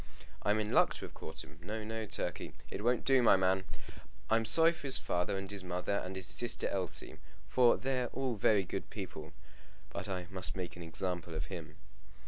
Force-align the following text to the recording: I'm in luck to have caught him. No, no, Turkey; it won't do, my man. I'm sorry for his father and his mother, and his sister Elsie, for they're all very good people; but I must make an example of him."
I'm 0.41 0.59
in 0.59 0.71
luck 0.71 0.95
to 0.95 1.05
have 1.05 1.13
caught 1.13 1.43
him. 1.43 1.59
No, 1.61 1.83
no, 1.83 2.07
Turkey; 2.07 2.55
it 2.71 2.83
won't 2.83 3.05
do, 3.05 3.21
my 3.21 3.35
man. 3.35 3.65
I'm 4.31 4.45
sorry 4.45 4.71
for 4.71 4.87
his 4.87 4.97
father 4.97 5.37
and 5.37 5.51
his 5.51 5.63
mother, 5.63 6.01
and 6.03 6.15
his 6.15 6.25
sister 6.25 6.67
Elsie, 6.69 7.19
for 7.47 7.77
they're 7.77 8.07
all 8.07 8.33
very 8.33 8.63
good 8.63 8.89
people; 8.89 9.31
but 9.91 10.09
I 10.09 10.25
must 10.31 10.55
make 10.55 10.75
an 10.75 10.81
example 10.81 11.35
of 11.35 11.45
him." 11.53 11.75